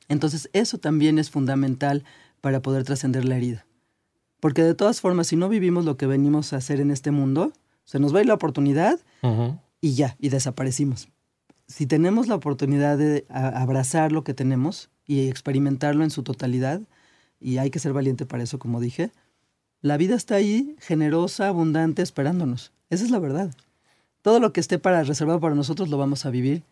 Entonces 0.08 0.50
eso 0.52 0.78
también 0.78 1.18
es 1.18 1.30
fundamental 1.30 2.04
para 2.40 2.60
poder 2.60 2.84
trascender 2.84 3.24
la 3.24 3.36
herida. 3.36 3.66
Porque 4.40 4.62
de 4.62 4.74
todas 4.74 5.00
formas, 5.00 5.26
si 5.26 5.36
no 5.36 5.48
vivimos 5.48 5.84
lo 5.84 5.96
que 5.96 6.06
venimos 6.06 6.52
a 6.52 6.56
hacer 6.56 6.80
en 6.80 6.90
este 6.90 7.10
mundo, 7.10 7.52
se 7.84 7.98
nos 7.98 8.14
va 8.14 8.18
a 8.18 8.22
ir 8.22 8.26
la 8.26 8.34
oportunidad 8.34 8.98
y 9.80 9.94
ya, 9.94 10.16
y 10.18 10.30
desaparecimos. 10.30 11.08
Si 11.66 11.86
tenemos 11.86 12.26
la 12.26 12.34
oportunidad 12.34 12.98
de 12.98 13.26
abrazar 13.28 14.12
lo 14.12 14.24
que 14.24 14.34
tenemos 14.34 14.90
y 15.06 15.28
experimentarlo 15.28 16.04
en 16.04 16.10
su 16.10 16.22
totalidad, 16.22 16.80
y 17.38 17.58
hay 17.58 17.70
que 17.70 17.78
ser 17.78 17.92
valiente 17.92 18.26
para 18.26 18.42
eso, 18.42 18.58
como 18.58 18.80
dije, 18.80 19.12
la 19.80 19.96
vida 19.96 20.14
está 20.14 20.34
ahí, 20.34 20.76
generosa, 20.78 21.48
abundante, 21.48 22.02
esperándonos. 22.02 22.72
Esa 22.90 23.04
es 23.04 23.10
la 23.10 23.18
verdad. 23.18 23.54
Todo 24.22 24.40
lo 24.40 24.52
que 24.52 24.60
esté 24.60 24.78
para 24.78 25.02
reservado 25.02 25.40
para 25.40 25.54
nosotros 25.54 25.88
lo 25.88 25.98
vamos 25.98 26.26
a 26.26 26.30
vivir 26.30 26.62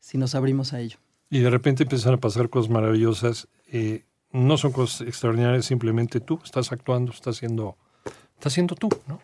si 0.00 0.18
nos 0.18 0.34
abrimos 0.34 0.72
a 0.72 0.80
ello. 0.80 0.98
Y 1.30 1.40
de 1.40 1.50
repente 1.50 1.84
empiezan 1.84 2.14
a 2.14 2.16
pasar 2.18 2.48
cosas 2.48 2.70
maravillosas. 2.70 3.48
Eh, 3.66 4.04
no 4.32 4.56
son 4.58 4.72
cosas 4.72 5.06
extraordinarias, 5.06 5.64
simplemente 5.64 6.20
tú 6.20 6.38
estás 6.44 6.70
actuando, 6.72 7.12
estás 7.12 7.36
siendo, 7.36 7.76
estás 8.34 8.52
siendo 8.52 8.74
tú, 8.74 8.88
¿no? 9.06 9.20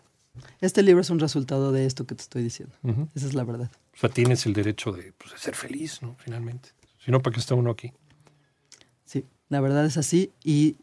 Este 0.61 0.83
libro 0.83 1.01
es 1.01 1.09
un 1.09 1.19
resultado 1.19 1.71
de 1.71 1.85
esto 1.85 2.05
que 2.05 2.15
te 2.15 2.21
estoy 2.21 2.43
diciendo. 2.43 2.75
Esa 3.15 3.27
es 3.27 3.33
la 3.33 3.43
verdad. 3.43 3.71
O 3.93 3.97
sea, 3.97 4.09
tienes 4.09 4.45
el 4.45 4.53
derecho 4.53 4.91
de, 4.91 5.13
pues, 5.13 5.31
de 5.31 5.37
ser 5.37 5.55
feliz, 5.55 6.01
¿no? 6.01 6.15
Finalmente. 6.19 6.69
Si 7.03 7.11
no, 7.11 7.21
¿para 7.21 7.35
qué 7.35 7.39
está 7.39 7.55
uno 7.55 7.71
aquí? 7.71 7.93
Sí, 9.05 9.25
la 9.49 9.61
verdad 9.61 9.85
es 9.85 9.97
así 9.97 10.31
y 10.43 10.75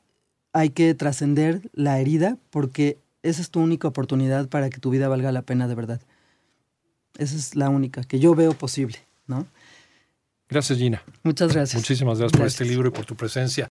hay 0.53 0.71
que 0.71 0.95
trascender 0.95 1.69
la 1.75 1.99
herida 2.01 2.39
porque 2.51 2.99
esa 3.23 3.43
es 3.43 3.51
tu 3.51 3.61
única 3.61 3.89
oportunidad 3.89 4.49
para 4.49 4.71
que 4.71 4.79
tu 4.79 4.91
vida 4.91 5.09
valga 5.09 5.33
la 5.33 5.43
pena 5.43 5.69
de 5.69 5.75
verdad. 5.75 6.01
Esa 7.23 7.37
es 7.37 7.55
la 7.55 7.69
única 7.69 8.03
que 8.03 8.19
yo 8.19 8.35
veo 8.35 8.53
posible, 8.53 8.99
¿no? 9.27 9.47
Gracias, 10.49 10.79
Gina. 10.79 11.03
Muchas 11.23 11.53
gracias. 11.53 11.81
Muchísimas 11.81 12.19
gracias, 12.19 12.39
por 12.39 12.47
este 12.47 12.65
libro 12.65 12.89
y 12.89 12.91
por 12.91 13.07
tu 13.07 13.17
presencia. 13.17 13.61